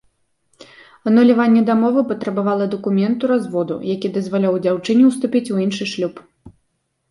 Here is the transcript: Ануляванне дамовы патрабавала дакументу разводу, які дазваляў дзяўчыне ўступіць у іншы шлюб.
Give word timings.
Ануляванне 1.11 1.61
дамовы 1.67 2.01
патрабавала 2.13 2.65
дакументу 2.73 3.23
разводу, 3.33 3.79
які 3.93 4.13
дазваляў 4.17 4.59
дзяўчыне 4.67 5.03
ўступіць 5.13 5.47
у 5.57 5.63
іншы 5.69 5.83
шлюб. 5.95 6.13